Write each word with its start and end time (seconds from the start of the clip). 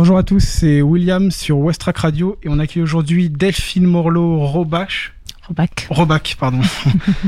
Bonjour 0.00 0.16
à 0.16 0.22
tous, 0.22 0.40
c'est 0.40 0.80
William 0.80 1.30
sur 1.30 1.58
Westrack 1.58 1.98
Radio 1.98 2.38
et 2.42 2.48
on 2.48 2.58
accueille 2.58 2.82
aujourd'hui 2.82 3.28
Delphine 3.28 3.84
Morlot-Robach. 3.84 5.12
Robach. 5.46 5.86
Robach, 5.90 6.36
pardon. 6.38 6.62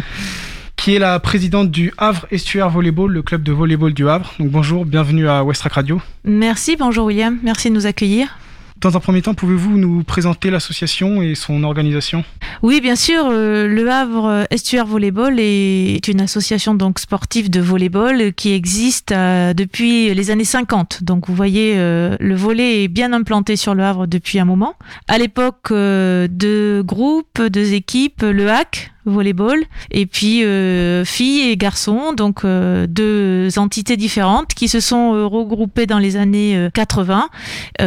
qui 0.77 0.95
est 0.95 0.99
la 0.99 1.21
présidente 1.21 1.71
du 1.71 1.93
Havre 1.99 2.27
Estuaire 2.31 2.71
Volleyball, 2.71 3.13
le 3.13 3.23
club 3.23 3.43
de 3.43 3.53
volleyball 3.53 3.93
du 3.93 4.09
Havre. 4.09 4.33
Donc 4.39 4.49
bonjour, 4.49 4.87
bienvenue 4.87 5.29
à 5.29 5.45
Westrack 5.45 5.75
Radio. 5.75 6.01
Merci, 6.25 6.77
bonjour 6.77 7.05
William, 7.05 7.39
merci 7.43 7.69
de 7.69 7.75
nous 7.75 7.85
accueillir. 7.85 8.39
Dans 8.83 8.97
un 8.97 9.01
premier 9.01 9.23
temps, 9.23 9.35
pouvez-vous 9.35 9.79
nous 9.79 10.03
présenter 10.03 10.51
l'association 10.51 11.23
et 11.23 11.37
son 11.37 11.63
organisation? 11.63 12.25
Oui, 12.63 12.81
bien 12.81 12.97
sûr. 12.97 13.27
Euh, 13.31 13.69
le 13.69 13.89
Havre 13.89 14.45
Estuaire 14.51 14.87
Volleyball 14.87 15.39
est 15.39 16.09
une 16.09 16.21
association 16.21 16.75
donc 16.75 16.99
sportive 16.99 17.49
de 17.49 17.61
volleyball 17.61 18.33
qui 18.35 18.53
existe 18.53 19.13
euh, 19.13 19.55
depuis 19.55 20.13
les 20.13 20.31
années 20.33 20.43
50. 20.43 21.05
Donc 21.05 21.29
vous 21.29 21.35
voyez, 21.37 21.75
euh, 21.77 22.17
le 22.19 22.35
volley 22.35 22.83
est 22.83 22.89
bien 22.89 23.13
implanté 23.13 23.55
sur 23.55 23.77
le 23.77 23.85
Havre 23.85 24.09
depuis 24.09 24.41
un 24.41 24.45
moment. 24.45 24.75
À 25.07 25.17
l'époque, 25.17 25.69
deux 25.71 26.83
groupes, 26.83 27.41
deux 27.41 27.75
équipes, 27.75 28.23
le 28.23 28.51
HAC, 28.51 28.92
volleyball, 29.05 29.63
et 29.91 30.07
puis 30.07 30.45
euh, 30.45 31.05
filles 31.05 31.51
et 31.51 31.57
garçons, 31.57 32.13
donc 32.13 32.45
euh, 32.45 32.87
deux 32.89 33.59
entités 33.59 33.97
différentes 33.97 34.55
qui 34.55 34.69
se 34.69 34.81
sont 34.81 35.15
euh, 35.15 35.27
regroupées 35.27 35.87
dans 35.87 35.99
les 35.99 36.17
années 36.17 36.69
80 36.75 37.29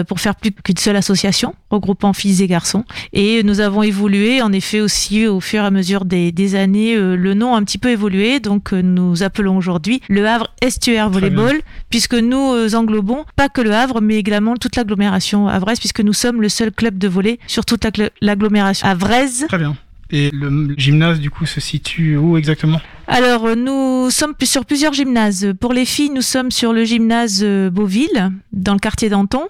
pour 0.07 0.19
faire 0.19 0.35
plus 0.35 0.51
qu'une 0.51 0.77
seule 0.77 0.95
association, 0.95 1.55
regroupant 1.69 2.13
filles 2.13 2.43
et 2.43 2.47
garçons. 2.47 2.83
Et 3.13 3.43
nous 3.43 3.59
avons 3.59 3.83
évolué, 3.83 4.41
en 4.41 4.51
effet, 4.51 4.81
aussi 4.81 5.27
au 5.27 5.39
fur 5.39 5.63
et 5.63 5.65
à 5.65 5.71
mesure 5.71 6.05
des, 6.05 6.31
des 6.31 6.55
années, 6.55 6.95
le 6.95 7.33
nom 7.33 7.55
a 7.55 7.57
un 7.57 7.63
petit 7.63 7.77
peu 7.77 7.89
évolué, 7.89 8.39
donc 8.39 8.73
nous 8.73 9.23
appelons 9.23 9.57
aujourd'hui 9.57 10.01
le 10.09 10.27
Havre 10.27 10.53
Estuaire 10.61 11.09
Volleyball, 11.09 11.61
puisque 11.89 12.15
nous 12.15 12.75
englobons 12.75 13.25
pas 13.35 13.49
que 13.49 13.61
le 13.61 13.73
Havre, 13.73 14.01
mais 14.01 14.15
également 14.15 14.55
toute 14.55 14.75
l'agglomération 14.75 15.47
havraise, 15.47 15.79
puisque 15.79 16.01
nous 16.01 16.13
sommes 16.13 16.41
le 16.41 16.49
seul 16.49 16.71
club 16.71 16.97
de 16.97 17.07
volley 17.07 17.39
sur 17.47 17.65
toute 17.65 17.85
l'agglomération 18.21 18.87
havraise. 18.87 19.45
Très 19.47 19.57
bien. 19.57 19.75
Et 20.11 20.29
le 20.31 20.75
gymnase, 20.77 21.19
du 21.19 21.31
coup, 21.31 21.45
se 21.45 21.59
situe 21.59 22.15
où 22.15 22.37
exactement? 22.37 22.79
Alors, 23.07 23.45
euh, 23.45 23.55
nous 23.55 24.09
sommes 24.09 24.33
sur 24.43 24.65
plusieurs 24.65 24.93
gymnases. 24.93 25.53
Pour 25.59 25.73
les 25.73 25.85
filles, 25.85 26.09
nous 26.09 26.21
sommes 26.21 26.51
sur 26.51 26.73
le 26.73 26.83
gymnase 26.83 27.41
euh, 27.43 27.69
Beauville, 27.69 28.31
dans 28.51 28.73
le 28.73 28.79
quartier 28.79 29.09
d'Anton. 29.09 29.47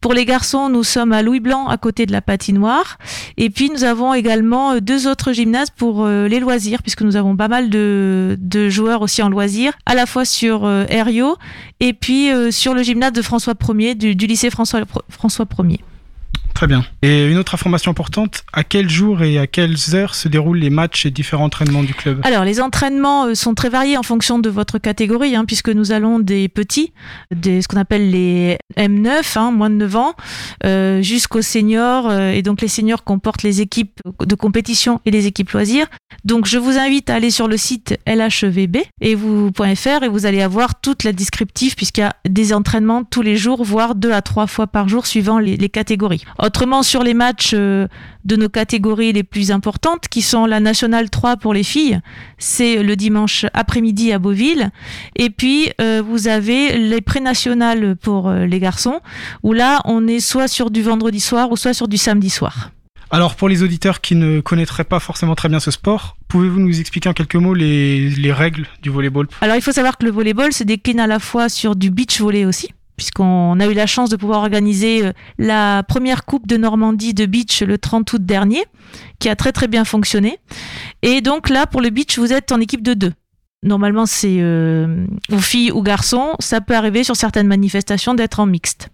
Pour 0.00 0.12
les 0.12 0.24
garçons, 0.24 0.68
nous 0.68 0.82
sommes 0.82 1.12
à 1.12 1.22
Louis 1.22 1.40
Blanc, 1.40 1.68
à 1.68 1.76
côté 1.76 2.06
de 2.06 2.12
la 2.12 2.20
patinoire. 2.20 2.98
Et 3.36 3.50
puis, 3.50 3.70
nous 3.70 3.84
avons 3.84 4.12
également 4.12 4.72
euh, 4.72 4.80
deux 4.80 5.06
autres 5.06 5.32
gymnases 5.32 5.70
pour 5.70 6.06
les 6.06 6.40
loisirs, 6.40 6.82
puisque 6.82 7.02
nous 7.02 7.16
avons 7.16 7.36
pas 7.36 7.48
mal 7.48 7.70
de, 7.70 8.36
joueurs 8.68 9.02
aussi 9.02 9.22
en 9.22 9.28
loisirs, 9.28 9.72
à 9.86 9.94
la 9.94 10.06
fois 10.06 10.24
sur 10.24 10.68
Herriot 10.88 11.36
et 11.80 11.92
puis 11.92 12.28
sur 12.50 12.74
le 12.74 12.82
gymnase 12.82 13.12
de 13.12 13.22
François 13.22 13.54
1er, 13.54 13.94
du, 13.94 14.26
lycée 14.26 14.50
François, 14.50 14.82
François 15.08 15.44
1er. 15.44 15.80
Bien. 16.66 16.84
Et 17.02 17.26
une 17.26 17.38
autre 17.38 17.54
information 17.54 17.90
importante, 17.90 18.44
à 18.52 18.62
quel 18.62 18.88
jour 18.88 19.22
et 19.22 19.38
à 19.38 19.46
quelles 19.48 19.76
heures 19.94 20.14
se 20.14 20.28
déroulent 20.28 20.58
les 20.58 20.70
matchs 20.70 21.06
et 21.06 21.10
différents 21.10 21.46
entraînements 21.46 21.82
du 21.82 21.92
club? 21.92 22.20
Alors, 22.22 22.44
les 22.44 22.60
entraînements 22.60 23.26
euh, 23.26 23.34
sont 23.34 23.54
très 23.54 23.68
variés 23.68 23.96
en 23.96 24.04
fonction 24.04 24.38
de 24.38 24.48
votre 24.48 24.78
catégorie, 24.78 25.34
hein, 25.34 25.44
puisque 25.44 25.70
nous 25.70 25.90
allons 25.90 26.20
des 26.20 26.48
petits, 26.48 26.92
des, 27.34 27.62
ce 27.62 27.68
qu'on 27.68 27.78
appelle 27.78 28.10
les 28.10 28.58
M9, 28.76 29.38
hein, 29.38 29.50
moins 29.50 29.70
de 29.70 29.76
9 29.76 29.96
ans, 29.96 30.14
euh, 30.64 31.02
jusqu'aux 31.02 31.42
seniors. 31.42 32.08
Euh, 32.08 32.30
et 32.30 32.42
donc, 32.42 32.60
les 32.60 32.68
seniors 32.68 33.02
comportent 33.02 33.42
les 33.42 33.60
équipes 33.60 34.00
de 34.24 34.34
compétition 34.36 35.00
et 35.04 35.10
les 35.10 35.26
équipes 35.26 35.50
loisirs. 35.50 35.86
Donc, 36.24 36.46
je 36.46 36.58
vous 36.58 36.78
invite 36.78 37.10
à 37.10 37.16
aller 37.16 37.30
sur 37.30 37.48
le 37.48 37.56
site 37.56 37.98
lhvb 38.06 38.78
et 39.00 39.14
vous.fr 39.16 40.04
et 40.04 40.08
vous 40.08 40.26
allez 40.26 40.42
avoir 40.42 40.80
toute 40.80 41.02
la 41.02 41.12
descriptive, 41.12 41.74
puisqu'il 41.74 42.02
y 42.02 42.04
a 42.04 42.14
des 42.28 42.52
entraînements 42.52 43.02
tous 43.02 43.22
les 43.22 43.36
jours, 43.36 43.64
voire 43.64 43.96
deux 43.96 44.12
à 44.12 44.22
trois 44.22 44.46
fois 44.46 44.68
par 44.68 44.88
jour, 44.88 45.06
suivant 45.06 45.40
les, 45.40 45.56
les 45.56 45.68
catégories. 45.68 46.24
Autrement, 46.52 46.82
sur 46.82 47.02
les 47.02 47.14
matchs 47.14 47.52
euh, 47.54 47.88
de 48.26 48.36
nos 48.36 48.50
catégories 48.50 49.14
les 49.14 49.22
plus 49.22 49.50
importantes, 49.50 50.08
qui 50.08 50.20
sont 50.20 50.44
la 50.44 50.60
Nationale 50.60 51.08
3 51.08 51.38
pour 51.38 51.54
les 51.54 51.62
filles, 51.62 51.98
c'est 52.36 52.82
le 52.82 52.94
dimanche 52.94 53.46
après-midi 53.54 54.12
à 54.12 54.18
Beauville. 54.18 54.68
Et 55.16 55.30
puis, 55.30 55.70
euh, 55.80 56.02
vous 56.06 56.28
avez 56.28 56.76
les 56.76 57.00
pré-nationales 57.00 57.96
pour 57.96 58.28
euh, 58.28 58.44
les 58.44 58.60
garçons, 58.60 59.00
où 59.42 59.54
là, 59.54 59.80
on 59.86 60.06
est 60.06 60.20
soit 60.20 60.46
sur 60.46 60.70
du 60.70 60.82
vendredi 60.82 61.20
soir 61.20 61.50
ou 61.50 61.56
soit 61.56 61.72
sur 61.72 61.88
du 61.88 61.96
samedi 61.96 62.28
soir. 62.28 62.70
Alors 63.10 63.34
pour 63.34 63.48
les 63.48 63.62
auditeurs 63.62 64.02
qui 64.02 64.14
ne 64.14 64.42
connaîtraient 64.42 64.84
pas 64.84 65.00
forcément 65.00 65.34
très 65.34 65.48
bien 65.48 65.58
ce 65.58 65.70
sport, 65.70 66.18
pouvez-vous 66.28 66.60
nous 66.60 66.80
expliquer 66.80 67.08
en 67.08 67.14
quelques 67.14 67.36
mots 67.36 67.54
les, 67.54 68.10
les 68.10 68.32
règles 68.32 68.66
du 68.82 68.90
volleyball? 68.90 69.26
Alors 69.40 69.56
il 69.56 69.62
faut 69.62 69.72
savoir 69.72 69.96
que 69.96 70.04
le 70.04 70.10
volleyball 70.10 70.52
se 70.52 70.64
décline 70.64 71.00
à 71.00 71.06
la 71.06 71.18
fois 71.18 71.48
sur 71.48 71.76
du 71.76 71.90
beach 71.90 72.20
volley 72.20 72.44
aussi 72.44 72.68
puisqu'on 73.02 73.58
a 73.58 73.66
eu 73.66 73.74
la 73.74 73.88
chance 73.88 74.10
de 74.10 74.16
pouvoir 74.16 74.38
organiser 74.38 75.06
euh, 75.06 75.12
la 75.36 75.82
première 75.82 76.24
Coupe 76.24 76.46
de 76.46 76.56
Normandie 76.56 77.14
de 77.14 77.26
beach 77.26 77.62
le 77.62 77.76
30 77.76 78.12
août 78.12 78.24
dernier, 78.24 78.64
qui 79.18 79.28
a 79.28 79.34
très 79.34 79.50
très 79.50 79.66
bien 79.66 79.84
fonctionné. 79.84 80.38
Et 81.02 81.20
donc 81.20 81.48
là, 81.48 81.66
pour 81.66 81.80
le 81.80 81.90
beach, 81.90 82.16
vous 82.16 82.32
êtes 82.32 82.52
en 82.52 82.60
équipe 82.60 82.80
de 82.80 82.94
deux. 82.94 83.12
Normalement, 83.64 84.06
c'est 84.06 84.36
euh, 84.38 85.04
ou 85.32 85.38
filles 85.38 85.72
ou 85.72 85.82
garçons. 85.82 86.34
Ça 86.38 86.60
peut 86.60 86.76
arriver 86.76 87.02
sur 87.02 87.16
certaines 87.16 87.48
manifestations 87.48 88.14
d'être 88.14 88.38
en 88.38 88.46
mixte. 88.46 88.90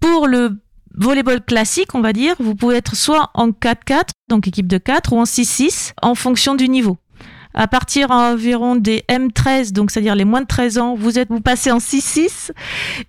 Pour 0.00 0.26
le 0.26 0.60
volleyball 0.94 1.42
classique, 1.42 1.94
on 1.94 2.02
va 2.02 2.12
dire, 2.12 2.34
vous 2.38 2.54
pouvez 2.54 2.76
être 2.76 2.94
soit 2.94 3.30
en 3.32 3.52
4-4, 3.52 4.10
donc 4.28 4.48
équipe 4.48 4.66
de 4.66 4.76
4, 4.76 5.14
ou 5.14 5.16
en 5.16 5.24
6-6, 5.24 5.92
en 6.02 6.14
fonction 6.14 6.56
du 6.56 6.68
niveau 6.68 6.98
à 7.56 7.66
partir 7.66 8.10
environ 8.10 8.76
des 8.76 9.02
M13, 9.08 9.72
donc 9.72 9.90
c'est-à-dire 9.90 10.14
les 10.14 10.26
moins 10.26 10.42
de 10.42 10.46
13 10.46 10.78
ans, 10.78 10.94
vous 10.94 11.18
êtes 11.18 11.30
vous 11.30 11.40
passez 11.40 11.72
en 11.72 11.78
6-6 11.78 12.50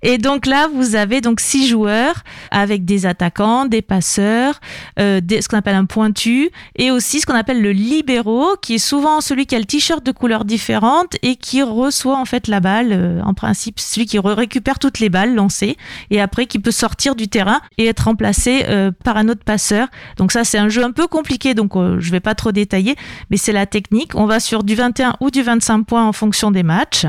et 0.01 0.17
donc 0.17 0.45
là 0.45 0.69
vous 0.73 0.95
avez 0.95 1.19
donc 1.19 1.41
six 1.41 1.67
joueurs 1.67 2.23
avec 2.49 2.85
des 2.85 3.05
attaquants, 3.05 3.65
des 3.65 3.81
passeurs, 3.81 4.59
euh, 4.99 5.19
ce 5.29 5.47
qu'on 5.47 5.57
appelle 5.57 5.75
un 5.75 5.85
pointu 5.85 6.49
et 6.77 6.91
aussi 6.91 7.19
ce 7.19 7.25
qu'on 7.25 7.35
appelle 7.35 7.61
le 7.61 7.71
libéraux 7.71 8.55
qui 8.61 8.75
est 8.75 8.79
souvent 8.79 9.19
celui 9.19 9.45
qui 9.45 9.55
a 9.55 9.59
le 9.59 9.65
t-shirt 9.65 10.03
de 10.05 10.11
couleurs 10.11 10.45
différentes 10.45 11.17
et 11.21 11.35
qui 11.35 11.61
reçoit 11.61 12.17
en 12.17 12.25
fait 12.25 12.47
la 12.47 12.61
balle 12.61 12.93
euh, 12.93 13.21
en 13.23 13.33
principe 13.33 13.79
celui 13.79 14.05
qui 14.05 14.17
récupère 14.17 14.79
toutes 14.79 14.99
les 14.99 15.09
balles 15.09 15.35
lancées 15.35 15.75
et 16.09 16.21
après 16.21 16.45
qui 16.45 16.59
peut 16.59 16.71
sortir 16.71 17.15
du 17.15 17.27
terrain 17.27 17.59
et 17.77 17.87
être 17.87 18.05
remplacé 18.05 18.63
euh, 18.69 18.91
par 19.03 19.17
un 19.17 19.27
autre 19.27 19.43
passeur. 19.43 19.89
Donc 20.17 20.31
ça 20.31 20.45
c'est 20.45 20.57
un 20.57 20.69
jeu 20.69 20.83
un 20.83 20.91
peu 20.91 21.07
compliqué 21.07 21.53
donc 21.53 21.73
je 21.75 22.11
vais 22.11 22.21
pas 22.21 22.33
trop 22.33 22.53
détailler 22.53 22.95
mais 23.29 23.35
c'est 23.35 23.51
la 23.51 23.65
technique. 23.65 24.15
On 24.15 24.25
va 24.25 24.36
sur 24.39 24.63
du 24.63 24.75
21 24.75 25.15
ou 25.19 25.31
du 25.31 25.41
25 25.41 25.83
points 25.83 26.05
en 26.05 26.13
fonction 26.13 26.51
des 26.51 26.63
matchs. 26.63 27.05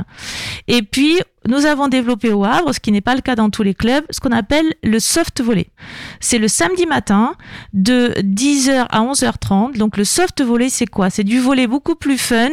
Et 0.67 0.83
puis, 0.83 1.19
nous 1.49 1.65
avons 1.65 1.89
développé 1.89 2.31
au 2.31 2.45
Havre, 2.45 2.75
ce 2.75 2.81
qui 2.81 2.93
n'est 2.93 3.01
pas 3.01 3.15
le 3.15 3.23
cas 3.23 3.35
dans 3.35 3.49
tous 3.49 3.63
les 3.63 3.73
clubs, 3.73 4.05
ce 4.11 4.21
qu'on 4.21 4.33
appelle 4.33 4.75
le 4.83 5.01
soft 5.01 5.41
volley. 5.41 5.69
C'est 6.21 6.39
le 6.39 6.47
samedi 6.47 6.85
matin 6.85 7.37
de 7.73 8.13
10h 8.19 8.87
à 8.91 9.01
11h30. 9.01 9.79
Donc 9.79 9.97
le 9.97 10.05
soft 10.05 10.43
volley, 10.43 10.69
c'est 10.69 10.87
quoi? 10.87 11.09
C'est 11.09 11.25
du 11.25 11.39
volley 11.39 11.67
beaucoup 11.67 11.95
plus 11.95 12.19
fun, 12.19 12.51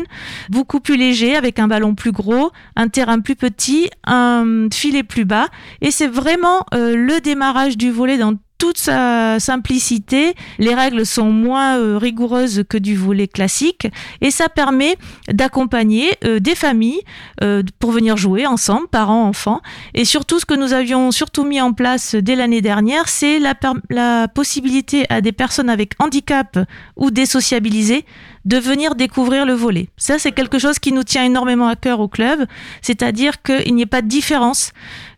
beaucoup 0.50 0.80
plus 0.80 0.96
léger, 0.96 1.36
avec 1.36 1.60
un 1.60 1.68
ballon 1.68 1.94
plus 1.94 2.14
gros, 2.14 2.52
un 2.78 2.88
terrain 2.88 3.20
plus 3.20 3.36
petit, 3.36 3.90
un 4.06 4.68
filet 4.72 5.04
plus 5.04 5.26
bas. 5.26 5.48
Et 5.82 5.92
c'est 5.92 6.08
vraiment 6.08 6.66
euh, 6.74 6.96
le 6.96 7.20
démarrage 7.20 7.78
du 7.78 7.92
volley 7.92 8.18
dans 8.18 8.34
toute 8.58 8.78
sa 8.78 9.40
simplicité. 9.40 10.34
Les 10.60 10.74
règles 10.74 11.06
sont 11.06 11.32
moins 11.32 11.78
euh, 11.78 11.98
rigoureuses 11.98 12.64
que 12.68 12.78
du 12.78 12.96
volet 12.96 13.28
classique 13.28 13.88
et 14.22 14.32
ça 14.32 14.50
permet 14.50 14.98
d'accompagner 15.30 16.12
euh, 16.24 16.40
des 16.40 16.56
familles 16.56 17.02
euh, 17.44 17.64
pour 17.80 17.92
venir 17.92 18.18
jouer 18.18 18.46
ensemble, 18.46 18.88
parents, 18.88 19.26
enfants. 19.26 19.62
Et 19.94 20.06
surtout, 20.06 20.40
ce 20.40 20.46
que 20.46 20.54
nous 20.54 20.74
avions 20.74 21.12
surtout 21.12 21.44
mis 21.44 21.62
en 21.62 21.74
place 21.74 22.16
dès 22.16 22.36
l'année 22.36 22.62
dernière, 22.62 23.10
c'est 23.10 23.40
la, 23.40 23.54
la 23.90 24.28
possibilité 24.28 25.06
à 25.10 25.22
des 25.22 25.32
personnes 25.32 25.70
avec 25.70 25.94
handicap 26.00 26.58
ou 26.96 27.12
désociabilisées 27.12 28.06
de 28.46 28.58
venir 28.58 28.96
découvrir 28.96 29.46
le 29.46 29.54
volet. 29.54 29.90
Ça, 29.98 30.20
c'est 30.20 30.32
quelque 30.32 30.60
chose 30.60 30.80
qui 30.80 30.92
nous 30.92 31.04
tient 31.04 31.24
énormément 31.24 31.68
à 31.68 31.76
cœur 31.76 32.00
au 32.00 32.08
club, 32.08 32.46
c'est-à-dire 32.82 33.42
qu'il 33.42 33.74
n'y 33.74 33.82
ait 33.82 33.88
pas 33.88 34.04
de 34.04 34.08
différence 34.08 34.72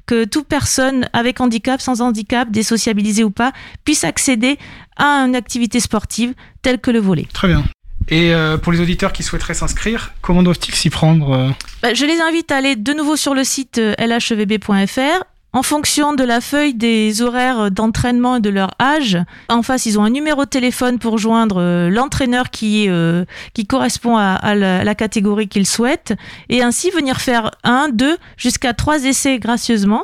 que 0.08 0.26
toute 0.26 0.48
personne 0.48 1.08
avec 1.14 1.40
handicap, 1.40 1.80
sans 1.80 2.02
handicap, 2.02 2.50
désociabilisée 2.50 3.24
ou 3.24 3.30
pas, 3.30 3.52
puisse 3.86 4.04
accéder 4.04 4.58
à 4.96 5.06
une 5.26 5.36
activité 5.36 5.80
sportive 5.80 6.34
telle 6.64 6.80
que 6.80 6.90
le 6.90 7.00
volet. 7.00 7.28
Très 7.34 7.48
bien. 7.48 7.64
Et 8.10 8.34
euh, 8.34 8.58
pour 8.58 8.72
les 8.72 8.80
auditeurs 8.80 9.12
qui 9.12 9.22
souhaiteraient 9.22 9.54
s'inscrire, 9.54 10.14
comment 10.22 10.42
doivent-ils 10.42 10.74
s'y 10.74 10.90
prendre 10.90 11.32
euh? 11.32 11.50
Bah, 11.82 11.94
Je 11.94 12.06
les 12.06 12.20
invite 12.22 12.52
à 12.52 12.58
aller 12.58 12.76
de 12.76 12.94
nouveau 12.94 13.18
sur 13.18 13.34
le 13.34 13.44
site 13.44 13.78
euh, 13.80 13.94
lhevb.fr 14.00 15.26
en 15.58 15.64
fonction 15.64 16.14
de 16.14 16.24
la 16.24 16.40
feuille 16.40 16.76
des 16.76 17.24
horaires 17.24 17.72
d'entraînement 17.72 18.36
et 18.36 18.40
de 18.40 18.52
leur 18.52 18.70
âge, 18.80 19.18
en 19.50 19.64
face, 19.64 19.88
ils 19.88 19.98
ont 19.98 20.04
un 20.04 20.12
numéro 20.12 20.46
de 20.46 20.50
téléphone 20.50 21.00
pour 21.00 21.18
joindre 21.18 21.60
euh, 21.60 21.90
l'entraîneur 21.90 22.52
qui, 22.52 22.88
euh, 22.90 23.26
qui 23.56 23.66
correspond 23.66 24.18
à, 24.18 24.54
la, 24.54 24.94
catégorie 24.94 25.48
qu'ils 25.48 25.66
souhaitent, 25.66 26.14
et 26.50 26.62
ainsi 26.62 26.92
venir 26.92 27.20
faire 27.20 27.50
un, 27.64 27.90
deux, 27.90 28.18
jusqu'à 28.38 28.74
trois 28.74 29.04
essais 29.06 29.40
gracieusement 29.40 30.04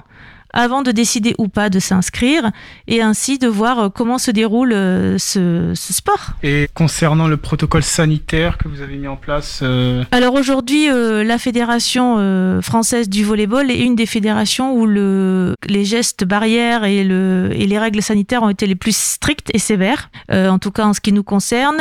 avant 0.53 0.81
de 0.81 0.91
décider 0.91 1.35
ou 1.37 1.47
pas 1.47 1.69
de 1.69 1.79
s'inscrire 1.79 2.51
et 2.87 3.01
ainsi 3.01 3.39
de 3.39 3.47
voir 3.47 3.91
comment 3.93 4.17
se 4.17 4.31
déroule 4.31 4.71
ce, 4.71 5.73
ce, 5.75 5.93
sport. 5.93 6.31
Et 6.43 6.69
concernant 6.73 7.27
le 7.27 7.37
protocole 7.37 7.83
sanitaire 7.83 8.57
que 8.57 8.67
vous 8.67 8.81
avez 8.81 8.95
mis 8.97 9.07
en 9.07 9.15
place 9.15 9.59
euh... 9.61 10.03
Alors 10.11 10.35
aujourd'hui, 10.35 10.89
euh, 10.89 11.23
la 11.23 11.37
fédération 11.37 12.15
euh, 12.17 12.61
française 12.61 13.09
du 13.09 13.23
volleyball 13.23 13.71
est 13.71 13.79
une 13.79 13.95
des 13.95 14.05
fédérations 14.05 14.73
où 14.73 14.85
le, 14.85 15.55
les 15.67 15.85
gestes 15.85 16.23
barrières 16.23 16.83
et, 16.83 17.03
le, 17.03 17.49
et 17.53 17.65
les 17.65 17.79
règles 17.79 18.01
sanitaires 18.01 18.43
ont 18.43 18.49
été 18.49 18.67
les 18.67 18.75
plus 18.75 18.95
strictes 18.95 19.49
et 19.53 19.59
sévères, 19.59 20.09
euh, 20.31 20.49
en 20.49 20.59
tout 20.59 20.71
cas 20.71 20.85
en 20.85 20.93
ce 20.93 21.01
qui 21.01 21.11
nous 21.11 21.23
concerne. 21.23 21.77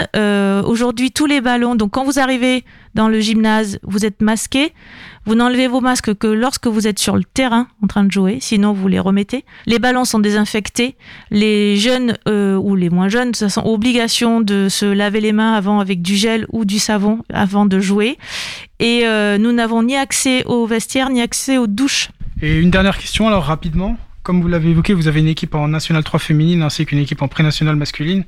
aujourd'hui, 0.64 1.10
tous 1.10 1.26
les 1.26 1.40
ballons, 1.40 1.74
donc 1.74 1.92
quand 1.92 2.04
vous 2.04 2.18
arrivez 2.18 2.64
dans 2.94 3.08
le 3.08 3.20
gymnase, 3.20 3.78
vous 3.82 4.04
êtes 4.04 4.20
masqué. 4.20 4.72
Vous 5.24 5.34
n'enlevez 5.34 5.68
vos 5.68 5.80
masques 5.80 6.14
que 6.14 6.26
lorsque 6.26 6.66
vous 6.66 6.86
êtes 6.86 6.98
sur 6.98 7.16
le 7.16 7.24
terrain 7.24 7.68
en 7.82 7.86
train 7.86 8.04
de 8.04 8.10
jouer, 8.10 8.38
sinon 8.40 8.72
vous 8.72 8.88
les 8.88 8.98
remettez. 8.98 9.44
Les 9.66 9.78
ballons 9.78 10.04
sont 10.04 10.18
désinfectés. 10.18 10.96
Les 11.30 11.76
jeunes 11.76 12.18
euh, 12.28 12.56
ou 12.56 12.74
les 12.74 12.90
moins 12.90 13.08
jeunes, 13.08 13.34
ça 13.34 13.48
sont 13.48 13.64
obligation 13.64 14.40
de 14.40 14.68
se 14.68 14.84
laver 14.84 15.20
les 15.20 15.32
mains 15.32 15.54
avant 15.54 15.80
avec 15.80 16.02
du 16.02 16.16
gel 16.16 16.46
ou 16.50 16.64
du 16.64 16.78
savon 16.78 17.20
avant 17.32 17.66
de 17.66 17.78
jouer. 17.78 18.18
Et 18.80 19.02
euh, 19.04 19.38
nous 19.38 19.52
n'avons 19.52 19.84
ni 19.84 19.96
accès 19.96 20.44
aux 20.44 20.66
vestiaires 20.66 21.10
ni 21.10 21.20
accès 21.20 21.56
aux 21.56 21.68
douches. 21.68 22.10
Et 22.40 22.58
une 22.58 22.70
dernière 22.70 22.98
question 22.98 23.28
alors 23.28 23.44
rapidement. 23.44 23.96
Comme 24.24 24.40
vous 24.40 24.48
l'avez 24.48 24.70
évoqué, 24.70 24.94
vous 24.94 25.08
avez 25.08 25.20
une 25.20 25.28
équipe 25.28 25.54
en 25.54 25.68
National 25.68 26.04
3 26.04 26.20
féminine 26.20 26.62
ainsi 26.62 26.86
qu'une 26.86 26.98
équipe 26.98 27.22
en 27.22 27.28
pré-nationale 27.28 27.76
masculine. 27.76 28.24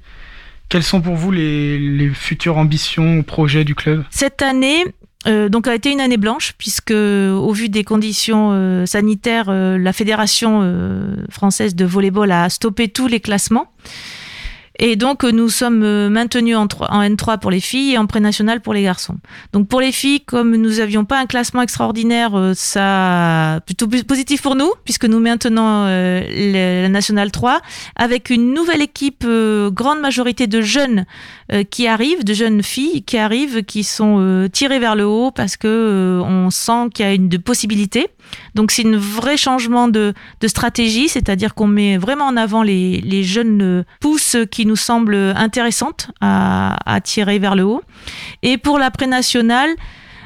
Quelles 0.69 0.83
sont 0.83 1.01
pour 1.01 1.15
vous 1.15 1.31
les, 1.31 2.11
futures 2.15 2.57
ambitions 2.57 3.19
ou 3.19 3.23
projets 3.23 3.65
du 3.65 3.75
club? 3.75 4.05
Cette 4.11 4.43
année, 4.43 4.85
euh, 5.27 5.49
donc 5.49 5.69
a 5.69 5.75
été 5.75 5.91
une 5.91 6.01
année 6.01 6.17
blanche 6.17 6.55
puisque 6.59 6.91
au 6.93 7.53
vu 7.53 7.69
des 7.69 7.85
conditions 7.85 8.51
euh, 8.53 8.87
sanitaires, 8.87 9.47
euh, 9.49 9.79
la 9.79 9.93
fédération 9.93 10.63
française 11.31 11.75
de 11.75 11.85
volleyball 11.85 12.31
a 12.33 12.49
stoppé 12.51 12.89
tous 12.89 13.07
les 13.07 13.21
classements. 13.21 13.73
Et 14.79 14.97
donc, 14.97 15.23
nous 15.23 15.49
sommes 15.49 15.83
euh, 15.85 16.09
maintenus 16.11 16.57
en, 16.57 16.67
3, 16.67 16.91
en 16.91 17.03
N3 17.03 17.39
pour 17.39 17.51
les 17.51 17.61
filles 17.61 17.93
et 17.93 17.99
en 17.99 18.07
pré-national 18.07 18.61
pour 18.61 18.75
les 18.75 18.83
garçons. 18.83 19.17
Donc, 19.53 19.69
pour 19.69 19.81
les 19.81 19.93
filles, 19.93 20.21
comme 20.21 20.57
nous 20.57 20.79
n'avions 20.79 21.05
pas 21.05 21.21
un 21.21 21.27
classement 21.27 21.63
extraordinaire, 21.63 22.35
euh, 22.35 22.53
ça 22.55 23.61
plutôt 23.67 23.87
positif 23.87 24.43
pour 24.43 24.57
nous, 24.57 24.71
puisque 24.85 25.05
nous 25.05 25.21
maintenons 25.21 25.87
euh, 25.87 26.83
la 26.83 26.89
nationale 26.89 27.31
3 27.31 27.61
avec 27.97 28.31
une 28.31 28.53
nouvelle 28.53 28.83
équipe, 28.83 29.25
euh, 29.27 29.71
grande 29.71 30.01
majorité 30.01 30.47
de 30.47 30.61
jeunes 30.61 31.05
euh, 31.53 31.63
qui 31.65 31.87
arrivent, 31.87 32.25
de 32.25 32.35
jeunes 32.35 32.63
filles 32.63 33.03
qui 33.03 33.17
arrivent, 33.17 33.63
qui 33.65 33.85
sont 33.85 34.17
euh, 34.19 34.49
tirées 34.49 34.79
vers 34.79 34.97
le 34.97 35.07
haut 35.07 35.31
parce 35.31 35.57
que 35.57 36.21
on 36.25 36.51
sent 36.51 36.91
qu'il 36.93 37.05
y 37.05 37.09
a 37.09 37.13
une 37.13 37.29
possibilité. 37.39 38.09
Donc, 38.55 38.71
c'est 38.71 38.87
un 38.87 38.97
vrai 38.97 39.37
changement 39.37 39.89
de, 39.89 40.15
stratégie, 40.47 41.09
c'est-à-dire 41.09 41.55
qu'on 41.55 41.67
met 41.67 41.97
vraiment 41.97 42.27
en 42.27 42.37
avant 42.37 42.63
les 42.63 43.23
jeunes 43.23 43.85
pousses 44.01 44.37
qui 44.51 44.64
nous 44.67 44.77
semble 44.77 45.15
intéressante 45.15 46.11
à, 46.21 46.77
à, 46.87 47.01
tirer 47.01 47.39
vers 47.39 47.55
le 47.55 47.65
haut. 47.65 47.83
Et 48.43 48.59
pour 48.59 48.79
la 48.79 48.91
pré-nationale, 48.91 49.71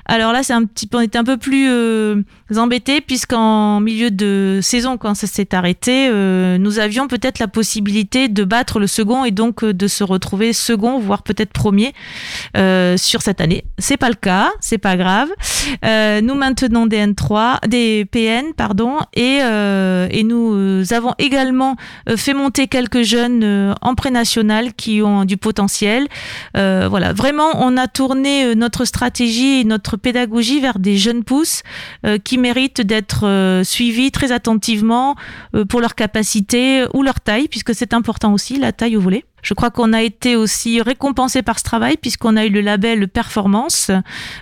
alors 0.08 0.32
là, 0.32 0.42
c'est 0.42 0.54
un 0.54 0.64
petit 0.64 0.86
peu, 0.86 0.96
on 0.96 1.02
était 1.02 1.18
un 1.18 1.24
peu 1.24 1.36
plus 1.36 1.68
euh, 1.70 2.22
embêtés 2.56 3.02
puisqu'en 3.02 3.78
milieu 3.80 4.10
de 4.10 4.60
saison, 4.62 4.96
quand 4.96 5.14
ça 5.14 5.26
s'est 5.26 5.54
arrêté, 5.54 6.08
euh, 6.08 6.56
nous 6.56 6.78
avions 6.78 7.08
peut-être 7.08 7.38
la 7.38 7.46
possibilité 7.46 8.28
de 8.28 8.44
battre 8.44 8.80
le 8.80 8.86
second 8.86 9.26
et 9.26 9.32
donc 9.32 9.62
euh, 9.62 9.74
de 9.74 9.86
se 9.86 10.02
retrouver 10.04 10.54
second, 10.54 10.98
voire 10.98 11.22
peut-être 11.22 11.52
premier 11.52 11.92
euh, 12.56 12.96
sur 12.96 13.20
cette 13.20 13.42
année. 13.42 13.64
C'est 13.76 13.98
pas 13.98 14.08
le 14.08 14.14
cas, 14.14 14.50
c'est 14.60 14.78
pas 14.78 14.96
grave. 14.96 15.28
Nous 15.82 16.34
maintenons 16.34 16.86
des 16.86 17.04
N3, 17.06 17.68
des 17.68 18.06
PN, 18.06 18.54
pardon, 18.56 18.96
et, 19.14 19.38
et 19.38 20.24
nous 20.24 20.82
avons 20.92 21.14
également 21.18 21.76
fait 22.16 22.34
monter 22.34 22.66
quelques 22.68 23.02
jeunes 23.02 23.74
en 23.80 23.94
pré-national 23.94 24.72
qui 24.74 25.02
ont 25.02 25.24
du 25.24 25.36
potentiel. 25.36 26.06
voilà, 26.54 27.12
vraiment, 27.12 27.50
on 27.56 27.76
a 27.76 27.86
tourné 27.86 28.54
notre 28.54 28.84
stratégie 28.84 29.60
et 29.60 29.64
notre 29.64 29.97
pédagogie 29.98 30.60
vers 30.60 30.78
des 30.78 30.96
jeunes 30.96 31.24
pousses 31.24 31.62
euh, 32.04 32.18
qui 32.18 32.38
méritent 32.38 32.80
d'être 32.80 33.26
euh, 33.26 33.64
suivis 33.64 34.10
très 34.10 34.32
attentivement 34.32 35.16
euh, 35.54 35.64
pour 35.64 35.80
leur 35.80 35.94
capacité 35.94 36.84
ou 36.94 37.02
leur 37.02 37.20
taille, 37.20 37.48
puisque 37.48 37.74
c'est 37.74 37.92
important 37.92 38.32
aussi, 38.32 38.58
la 38.58 38.72
taille 38.72 38.96
au 38.96 39.00
volet. 39.00 39.24
Je 39.42 39.54
crois 39.54 39.70
qu'on 39.70 39.92
a 39.92 40.02
été 40.02 40.36
aussi 40.36 40.80
récompensé 40.82 41.42
par 41.42 41.58
ce 41.58 41.64
travail 41.64 41.96
puisqu'on 41.96 42.36
a 42.36 42.44
eu 42.44 42.50
le 42.50 42.60
label 42.60 43.08
Performance 43.08 43.90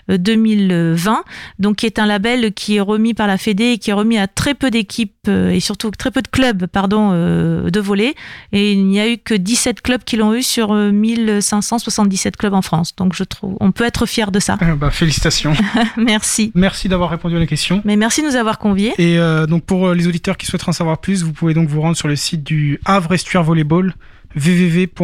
2020, 0.09 1.25
donc 1.59 1.77
qui 1.77 1.87
est 1.87 1.99
un 1.99 2.07
label 2.07 2.53
qui 2.53 2.77
est 2.77 2.81
remis 2.81 3.15
par 3.15 3.27
la 3.27 3.39
Fédé 3.39 3.73
et 3.73 3.79
qui 3.79 3.91
est 3.91 3.95
remis 3.95 4.19
à 4.19 4.27
très 4.27 4.55
peu 4.55 4.71
d'équipes 4.71 5.29
et 5.29 5.61
surtout 5.61 5.91
très 5.91 6.11
peu 6.11 6.23
de 6.23 6.29
clubs 6.29 6.67
pardon, 6.67 7.11
de 7.13 7.81
volley. 7.81 8.15
Et 8.53 8.73
il 8.73 8.87
n'y 8.87 9.01
a 9.01 9.09
eu 9.09 9.19
que 9.19 9.35
17 9.35 9.81
clubs 9.83 10.03
qui 10.05 10.17
l'ont 10.17 10.35
eu 10.35 10.43
sur 10.43 10.73
1577 10.73 12.37
clubs 12.37 12.55
en 12.55 12.63
France. 12.63 12.95
Donc 12.97 13.15
je 13.15 13.25
trouve, 13.25 13.57
on 13.61 13.73
peut 13.73 13.85
être 13.85 14.07
fier 14.07 14.31
de 14.31 14.41
ça. 14.41 14.59
Euh, 14.63 14.75
bah, 14.75 14.91
félicitations. 14.91 15.55
merci. 15.97 16.53
Merci 16.55 16.89
d'avoir 16.89 17.11
répondu 17.11 17.37
à 17.37 17.39
la 17.39 17.47
question. 17.47 17.83
Mais 17.85 17.97
merci 17.97 18.23
de 18.23 18.29
nous 18.29 18.37
avoir 18.37 18.59
conviés. 18.59 18.93
Et 18.99 19.19
euh, 19.19 19.47
donc 19.47 19.65
pour 19.65 19.93
les 19.93 20.07
auditeurs 20.07 20.37
qui 20.37 20.47
souhaiteraient 20.47 20.71
en 20.71 20.73
savoir 20.73 20.99
plus, 20.99 21.23
vous 21.23 21.33
pouvez 21.33 21.55
donc 21.55 21.69
vous 21.69 21.81
rendre 21.81 21.97
sur 21.97 22.09
le 22.09 22.17
site 22.17 22.43
du 22.43 22.81
Havre 22.85 23.15
Estuaire 23.15 23.43
Volleyball 23.43 23.95
www.lhevb.fr 24.37 24.97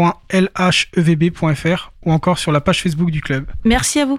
ou 2.05 2.13
encore 2.13 2.39
sur 2.39 2.53
la 2.53 2.61
page 2.61 2.83
Facebook 2.83 3.11
du 3.11 3.21
club. 3.21 3.47
Merci 3.65 4.01
à 4.01 4.07
vous. 4.07 4.19